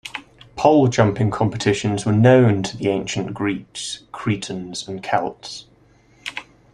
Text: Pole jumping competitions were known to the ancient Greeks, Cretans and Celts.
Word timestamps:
Pole 0.55 0.87
jumping 0.87 1.29
competitions 1.29 2.07
were 2.07 2.11
known 2.11 2.63
to 2.63 2.75
the 2.75 2.87
ancient 2.87 3.35
Greeks, 3.35 3.99
Cretans 4.11 4.87
and 4.87 5.03
Celts. 5.03 5.67